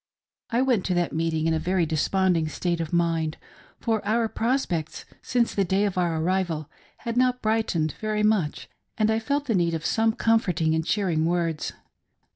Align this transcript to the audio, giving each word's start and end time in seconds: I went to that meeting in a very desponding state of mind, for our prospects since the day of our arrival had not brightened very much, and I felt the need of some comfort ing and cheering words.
I 0.49 0.63
went 0.63 0.83
to 0.85 0.95
that 0.95 1.13
meeting 1.13 1.45
in 1.45 1.53
a 1.53 1.59
very 1.59 1.85
desponding 1.85 2.47
state 2.47 2.81
of 2.81 2.91
mind, 2.91 3.37
for 3.79 4.03
our 4.03 4.27
prospects 4.27 5.05
since 5.21 5.53
the 5.53 5.63
day 5.63 5.85
of 5.85 5.95
our 5.95 6.19
arrival 6.19 6.71
had 6.97 7.15
not 7.15 7.43
brightened 7.43 7.91
very 8.01 8.23
much, 8.23 8.67
and 8.97 9.11
I 9.11 9.19
felt 9.19 9.45
the 9.45 9.53
need 9.53 9.75
of 9.75 9.85
some 9.85 10.13
comfort 10.13 10.59
ing 10.59 10.73
and 10.73 10.83
cheering 10.83 11.25
words. 11.27 11.73